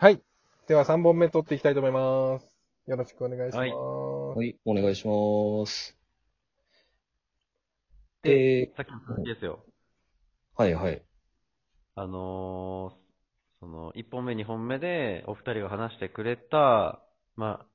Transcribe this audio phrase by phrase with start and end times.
[0.00, 0.22] はい。
[0.68, 2.56] では3本目取っていきたいと思います。
[2.86, 3.58] よろしくお願いします。
[3.58, 5.98] はいはい、お願いします。
[8.22, 9.58] で、えさっきの続きですよ。
[10.56, 11.02] ー、はいはい。
[11.96, 13.08] あのー
[13.58, 17.02] その、1本目、2本目で、お二人が話してくれた、
[17.34, 17.66] まあ、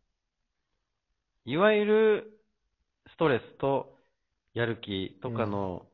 [1.43, 2.39] いわゆる、
[3.13, 3.99] ストレスと、
[4.53, 5.85] やる気とかの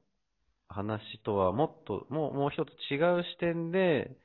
[0.67, 4.15] 話とは、もっと、もう、もう一つ違う視点で、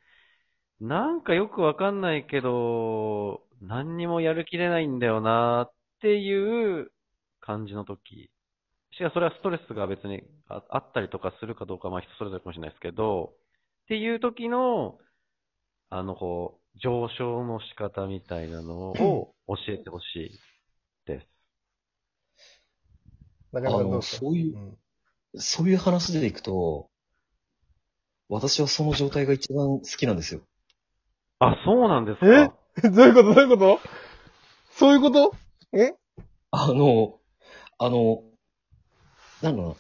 [0.81, 6.91] なんかよくわかんないけど、何にもやる気出ないんだよなっていう
[7.41, 8.31] 感じの時。
[8.93, 13.33] しかもそれはストレスが別にああったりとかするかどうかはまあ人それぞれかもしれないですけど、
[13.85, 14.99] っていう時の、
[15.91, 20.41] あの、こう、上昇の仕方みたいなのを教えてほしい
[21.07, 21.27] です。
[23.55, 24.79] あのそういううん
[25.37, 26.89] そういう話でいくと、
[28.29, 30.43] 私はその状態が一番好きなんですよ。
[31.49, 32.49] あ、そうなんですえ？
[32.49, 32.55] か
[32.91, 33.35] どういうこと？
[33.35, 33.81] どういうこと？
[34.71, 35.35] そういうこと？
[35.73, 35.95] え？
[36.51, 37.19] あの、
[37.79, 38.23] あの、
[39.43, 39.75] なんだろうな。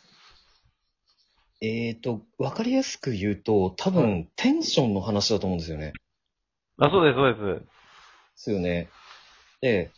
[1.60, 5.92] えっ、と、わかりやすく言うと、多分、テンションの話だと思うんですよね。
[6.78, 7.64] あ、そうです、そうです。
[7.64, 7.66] で
[8.34, 8.90] すよね。
[9.60, 9.90] で、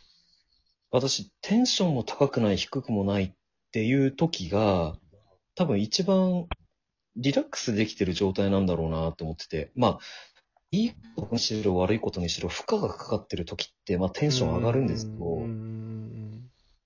[0.90, 3.32] 私、テンションも高くない、低くもないっ
[3.72, 4.96] ていう時が、
[5.56, 6.46] 多分一番
[7.16, 9.98] リラックスできてる状態なんだろうなと思ってて、まあ、
[10.76, 15.40] いいことにしろ悪いことにしろ負荷がかかってる時って、まあテンション上がるんですけど、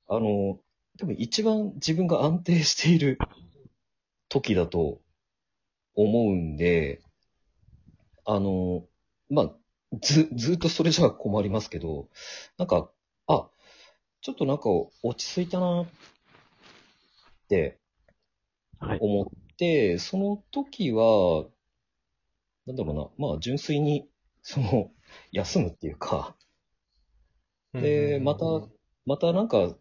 [0.08, 0.58] あの、
[0.98, 3.18] 多分一番自分が安定している
[4.28, 5.00] 時だと
[5.96, 7.00] 思うんで、
[8.24, 8.84] あの、
[9.28, 9.50] まあ、
[10.00, 12.08] ず、ずっとそれじゃ困りますけど、
[12.58, 12.90] なんか、
[13.26, 13.48] あ、
[14.20, 14.68] ちょっとなんか
[15.02, 15.86] 落ち着いたなっ
[17.48, 17.80] て
[18.78, 18.98] はい。
[19.00, 21.46] 思って、その時は、
[22.70, 24.08] なんだろうな、まあ純粋に、
[24.42, 24.90] その、
[25.32, 26.36] 休むっていうか、
[27.74, 28.44] うんで、また、
[29.06, 29.76] またなんか、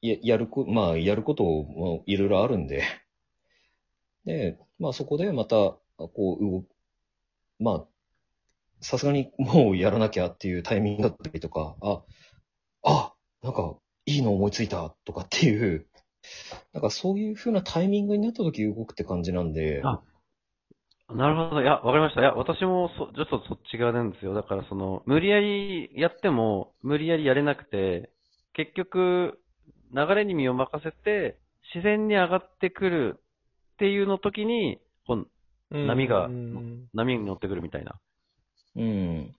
[0.00, 2.84] や、やるこ、まあ、やることもいろいろあるんで、
[4.24, 7.86] で、まあそこでまた、こう、まあ、
[8.80, 12.02] さすがにもうやらなきゃっていうタイミングだったりとか、あ、
[12.82, 15.86] あ、なんか、いいの思いついたとかっていう、
[16.72, 20.00] なんかそういう風なタイミングになった時動くって感じなんで、あ
[21.14, 21.62] なるほど。
[21.62, 22.20] いや、わかりました。
[22.20, 24.34] いや、私もそ、ちょっとそっち側なんですよ。
[24.34, 28.10] だから、その、無理やりやっても、無理やりやれなくて、
[28.54, 29.40] 結局、
[29.94, 31.38] 流れに身を任せて、
[31.74, 33.16] 自然に上がってくる
[33.74, 35.26] っていうの時に、こう
[35.72, 36.28] うん波が
[36.94, 38.00] 波に乗ってくるみたいな。
[38.76, 39.34] うん。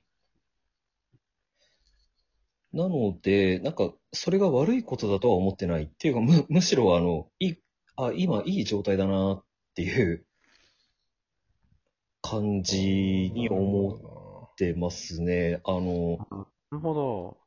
[2.74, 5.84] なので、なんか、それが悪いことだとは思ってない。
[5.84, 7.58] っていうか、む、むしろ、あの、いい、
[7.98, 9.44] あ、今いい状態だなっ
[9.76, 10.26] ていう
[12.32, 15.60] 感じに思ってますね。
[15.66, 17.38] あの、なるほど。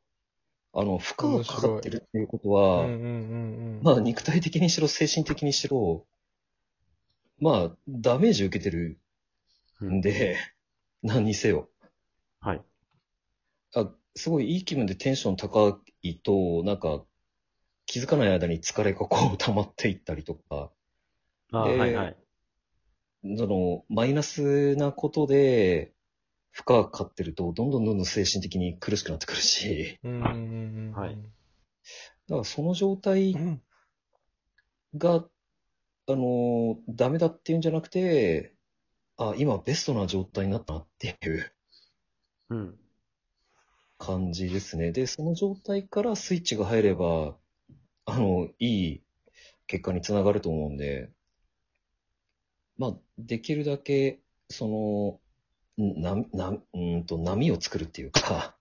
[0.73, 3.83] あの、負荷がかかってるっていうことうは、んうんうんうん。
[3.83, 6.05] まあ、肉体的にしろ、精神的にしろ、
[7.39, 8.99] まあ、ダメージ受けてる
[9.83, 10.37] んで、
[11.01, 11.67] 何にせよ。
[12.39, 12.61] はい。
[13.73, 17.03] あ、すごいいい気分でテンション高いと、なんか、
[17.87, 20.71] 気づかない間に疲れがこう溜まっていったりとか、
[21.51, 22.24] あではいはい。
[23.37, 25.93] その、マイナスなことで、
[26.51, 30.91] 負荷がかかってると、どんどんどんどん精神的に苦しくなってくるし、うんうんうんうん。
[30.93, 31.17] はい
[32.27, 33.61] だからその状態うん
[34.95, 35.15] が、
[36.07, 38.55] あの、ダメだっていうんじゃなくて、
[39.17, 41.53] あ、今ベストな状態になったなっていう
[42.49, 42.79] うん。
[43.97, 44.91] 感じですね。
[44.93, 47.37] で、その状態からスイッチが入れば、
[48.05, 49.03] あの、いい
[49.67, 51.11] 結果につながると思うんで、
[52.77, 54.19] まあ、できるだけ、
[54.49, 55.19] そ
[55.77, 58.55] の、んな、な、うーんと、波を作るっていうか、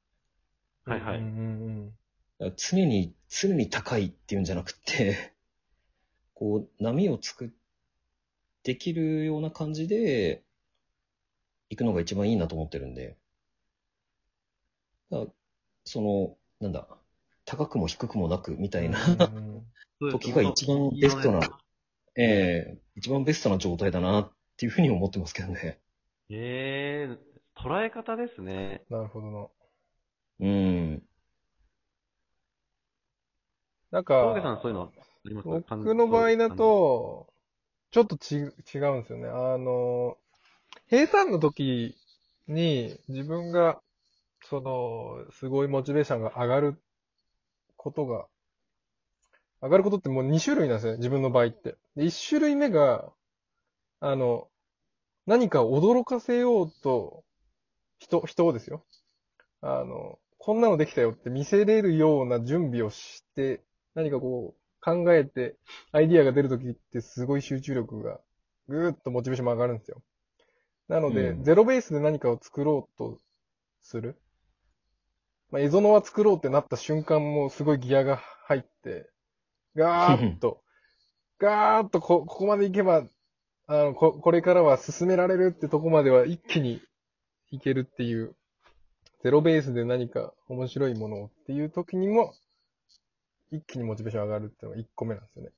[0.85, 2.53] はいはい。
[2.57, 5.33] 常に、常に高いっていうんじゃなくて、
[6.35, 7.49] こう、波を作っ、
[8.63, 10.43] できるような感じで、
[11.71, 13.17] 行くのが一番いいなと思ってるんで、
[15.84, 16.87] その、なんだ、
[17.45, 18.99] 高くも低くもなくみたいな、
[20.13, 21.41] 時が一番ベストな、
[22.17, 25.81] ええ一番ベストな状態だなっていうふうに思ってますけどね。
[26.31, 28.83] ええ捉え方ですね。
[28.91, 29.47] なるほどな。
[30.41, 31.03] うん。
[33.91, 37.29] なん峠さんか、そういうのあります僕の場合だ、と、
[37.93, 39.29] ちょっとち違うんですよね。
[39.29, 40.17] あの、
[40.89, 41.97] 平坦の時
[42.49, 43.81] に自分が、
[44.43, 46.83] その、すごいモチベーションが上がる
[47.77, 48.27] ことが、
[49.65, 51.77] 上がることってもう2種類なんですよね、自分の場合って。
[51.97, 53.11] で、1種類目が、
[54.01, 54.49] あの、
[55.27, 57.25] 何か驚かせようと、
[57.99, 58.84] 人、人をですよ。
[59.63, 63.63] あの、こんなのできたよって見せれるような準備をして、
[63.95, 65.57] 何かこう、考えて、
[65.93, 68.21] アイディアが出るときってすごい集中力が、
[68.69, 70.03] ぐーっとモチベーションも上がるんですよ。
[70.89, 73.19] なので、うんゼロベースで何かを作ろうと
[73.81, 74.19] する。
[75.51, 79.10] まあ、エゾノワ作ろうってなった瞬間もすごいギアが入って、
[79.74, 80.62] ガーッと、
[81.38, 83.06] ガーッとこ、ここまで行けば、
[83.66, 86.80] あの、こ、これからは進められるってとこまでは一気に
[87.50, 88.36] いけるっていう、
[89.22, 92.34] ゼロベースで何か面白いものをっていう時にも、
[93.50, 95.50] 一気にモチベーション上がるっていうのが一個目なんですよね。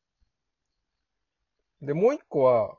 [1.83, 2.77] で、もう一個は、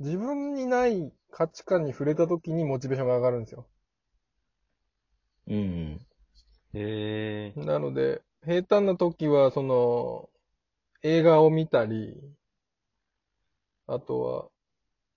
[0.00, 3.66] 自分にない価値観に触れた時にモチベーションが上がるんですよ。
[5.46, 6.00] うん。
[6.74, 7.60] へえ。
[7.60, 10.28] なので、平坦な時は、その、
[11.02, 12.20] 映画を見たり、
[13.86, 14.48] あとは、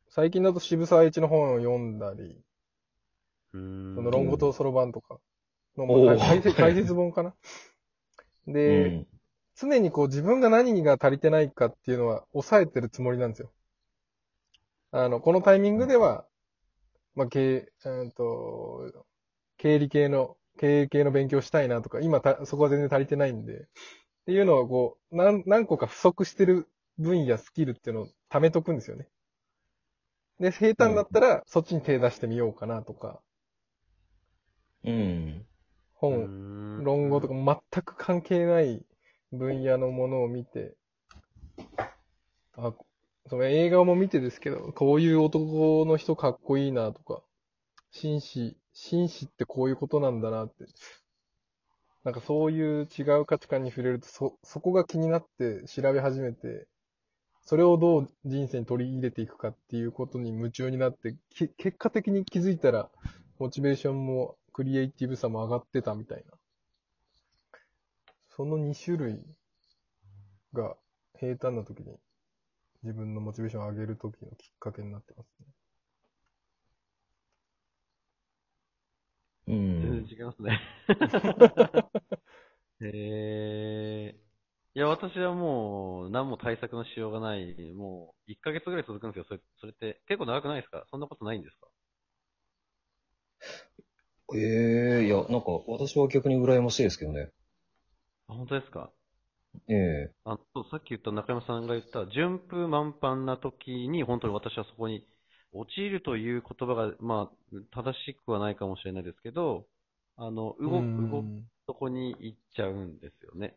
[0.09, 2.43] 最近だと渋沢栄一の本を読んだり。
[3.95, 5.19] その論語とそろばんとか
[5.77, 7.33] の、まあ解説解説本かな。
[8.47, 9.07] う で、ん。
[9.55, 13.51] 常にこう自分が何が足りてないかっていうのは抑えてるつもりなんですよ。
[14.91, 16.25] あの、このタイミングでは、
[17.15, 19.05] まあ、経、えっと、
[19.57, 23.65] 経理系の、経営系の勉強したいなとか、今た、そこは全然足りてないんで、っ
[24.25, 26.67] ていうのをこう、何、何個か不足してる
[26.97, 29.07] 分野、スキルっていうのを貯めとくんですよね。
[30.39, 33.21] で、平坦だったら、そっちに手出してみようかなとか、
[34.83, 34.93] うん。
[34.93, 35.45] う
[35.93, 38.85] 本、論語とか全く関係ない
[39.31, 40.75] 分野のものを見て、
[42.55, 42.73] あ、
[43.27, 47.23] その映画も見てですけど、こういう男の人かっこいいなとか、
[47.91, 50.65] 紳士、紳士ってこういうことなんだなって、
[52.03, 56.67] なんかそういう違う価値観に触れると、そ、そこが気になって調べ始めて、
[57.43, 62.89] それをどう人生に取り入れていくかっていうことに夢中になって、き結果的に気づいたら、
[63.39, 66.37] モチベーションもクリエイティブさも上がってたみたいな。
[68.35, 69.23] その2種類
[70.53, 70.75] が
[71.19, 71.97] 平坦な時に
[72.83, 75.47] 自分のモチベーションを上げる時のきっかけになってますね。
[79.47, 79.92] う全ん。
[80.05, 80.59] 然違いますね。
[82.81, 84.19] へえ。
[84.75, 87.73] いや、私はもう、何も対策のしようがない。
[87.73, 89.25] もう、1ヶ月ぐらい続くんですよ。
[89.27, 90.85] それ、それって、結構長くないですか？
[90.91, 91.67] そんなことないんですか？
[94.35, 97.29] ええいや、なんか、私は逆に羨ましいですけどね。
[98.27, 98.91] あ、本当ですか？
[99.69, 105.05] ええあそうさっき言った中山さんが言った、順風満帆な時に、本当に私はそこに、
[105.51, 109.67] 陥るという言葉が、まあ、正しくはないかもしれないですけど、
[110.15, 113.55] あの、動く、動くうんとこに行っちゃうんですよね。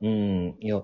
[0.00, 0.56] うん。
[0.60, 0.82] いや、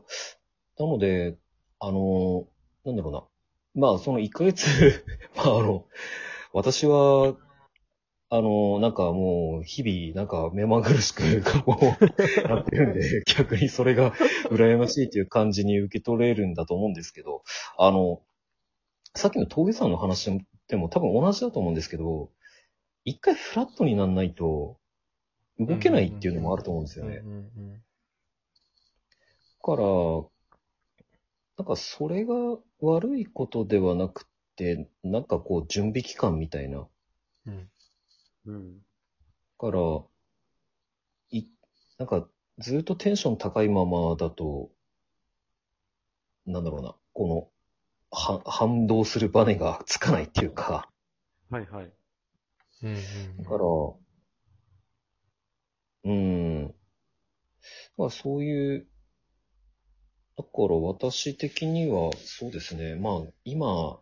[0.79, 1.37] なので、
[1.81, 2.47] あの、
[2.85, 3.89] なんだろうな。
[3.91, 4.67] まあ、その1ヶ月、
[5.37, 5.87] まあ、あの、
[6.53, 7.37] 私は、
[8.31, 14.13] あの、なんかもう、日々、なんか目まぐるしく、こう、やってるんで、逆にそれが
[14.51, 17.43] 羨ましいという感じに受け取れるんだと思うんですけど、
[17.79, 18.23] あの、
[19.15, 20.31] さっきの峠さんの話
[20.69, 22.31] でも多分同じだと思うんですけど、
[23.09, 24.79] 一回フラットになんないと、
[25.59, 27.23] 動けないっていうのもあると思うんですよね。
[27.25, 27.83] うんうん
[29.61, 29.89] だから、
[31.59, 32.35] なんかそれが
[32.81, 34.27] 悪いことではなく
[34.57, 36.87] て、なんかこう準備期間みたいな。
[37.47, 37.71] うん
[38.47, 38.79] うん。
[38.79, 38.83] だ
[39.59, 39.81] から、
[41.31, 41.47] い、
[41.99, 44.71] なんかずっとテンション高いままだと、
[46.47, 47.49] なんだろうな、この、
[48.11, 50.89] は、反動するバネがつかないっていうか、
[51.51, 51.98] はいはい。
[52.83, 53.65] うんだから、
[56.05, 56.75] うん。
[57.97, 58.87] まあそういう、
[60.39, 62.95] だから私的にはそうですね。
[62.95, 64.01] まあ今、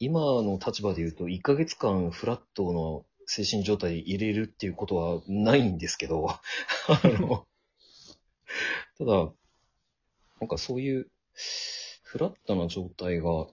[0.00, 6.40] 今の立場で言うと1ヶ月間フラットの精神状態入れるっていうことはないんですけど、 あ
[7.04, 7.46] の、
[8.98, 9.32] ただ、
[10.40, 11.10] なんかそういう
[12.02, 13.46] フラットな状態が、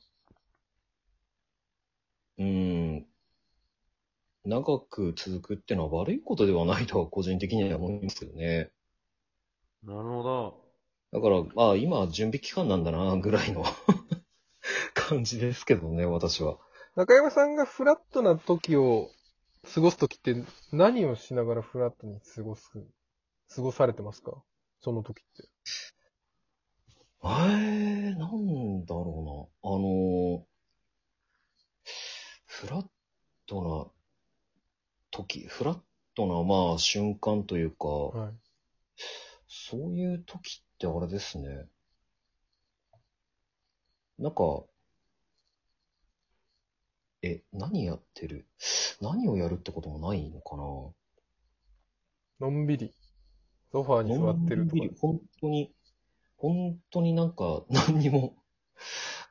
[2.38, 3.08] うん、
[4.46, 8.70] 長く続くってのは悪いことではないとは個人的には思いますけどね。
[9.84, 10.66] なるほど。
[11.12, 13.64] だから、まあ今準備期間なんだな、ぐらいの
[14.94, 16.60] 感じですけどね、私は。
[16.96, 19.10] 中山さんがフラットな時を
[19.74, 20.36] 過ごす時って
[20.72, 22.72] 何をしながらフラットに過ごす、
[23.54, 24.44] 過ごされてますか？
[24.82, 25.50] その時って。
[27.24, 29.72] えー、なんだろうな。
[29.72, 30.46] あの、
[32.46, 32.88] フラッ
[33.48, 33.95] トな
[35.16, 35.80] 時、フラッ
[36.16, 38.34] トな、まあ瞬間というか、はい。
[39.48, 41.68] そういう時ってあれですね。
[44.20, 44.64] なんか、
[47.22, 48.46] え、何やってる？
[49.02, 52.48] 何をやるってこともないのかな？
[52.48, 52.94] のんびり。
[53.72, 54.90] ソファーに座ってるとかのんび。
[54.90, 55.74] り本当に、
[56.38, 58.36] 本当になんか何にも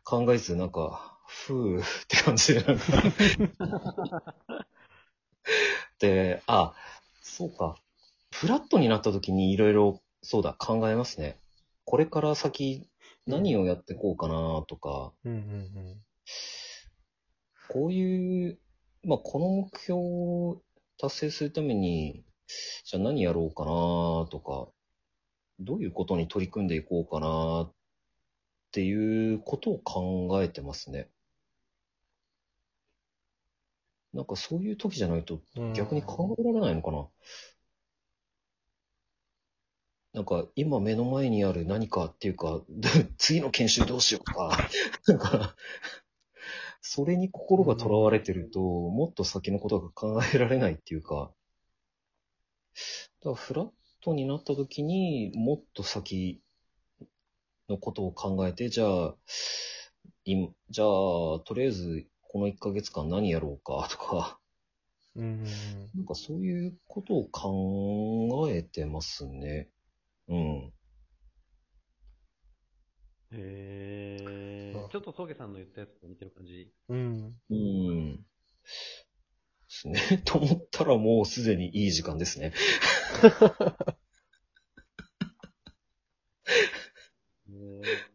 [0.04, 2.84] 考えず、なんか、ふーって感じで、なんか。
[5.98, 6.74] で、あ、
[7.22, 7.76] そうか。
[8.32, 11.38] フラットになった時にいろいろ、そうだ、考えますね。
[11.84, 12.88] これから先、
[13.26, 16.00] 何をやってこうかなとか、うんうん
[17.68, 18.58] こういう、
[19.04, 20.62] まあ、この目標を
[20.98, 22.24] 達成するために、
[22.84, 23.70] じゃあ何やろうかな
[24.30, 24.68] とか、
[25.58, 27.72] どういうことに取り組んでいこうかなっ
[28.70, 31.08] ていうことを考えてますね。
[34.14, 35.73] なんかそういう時じゃないとうん。
[35.75, 37.09] 逆に考えられないのかな。
[40.12, 42.62] なんか今目の前にある何かっていうか、
[43.18, 44.56] 次の研修どうしようか。
[45.09, 45.56] なんか、
[46.80, 51.35] それに心が囚われてると、もっと先のことが考えられないっていうか、
[53.21, 56.40] だからフラットになった時にもっと先
[57.68, 59.16] のことを考えて、じゃあ、
[60.25, 60.88] 今じゃあ、
[61.40, 64.40] とりあえずこの1ヶ月間何やろうかとか、
[65.14, 69.68] うんうんなんかそういうことを考えてますね。
[70.28, 70.72] うん。
[73.32, 74.88] へうんー。
[74.88, 76.72] ちょっと峠さんの言ったやつと似てる感じ。
[76.88, 77.36] うん。
[77.50, 77.88] うん。
[77.88, 78.16] うん。
[78.16, 78.22] で
[79.68, 80.22] すね。
[80.24, 82.52] と思ったらもうすでにいい時間ですね。
[87.48, 88.14] へー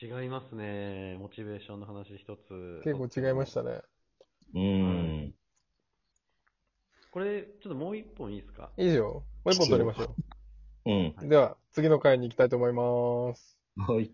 [0.00, 1.16] 違いますね。
[1.18, 2.80] モチベーションの話一つ。
[2.82, 3.82] 結構違いましたね。
[4.54, 5.34] うん。
[7.10, 8.70] これ、ちょっともう一本いいですか？
[8.78, 9.04] 以上。
[9.04, 10.16] もう一本取りましょ
[10.86, 11.14] うん。
[11.22, 11.28] う。
[11.28, 13.58] では、次の回に行きたいと思います。
[13.76, 14.10] はい。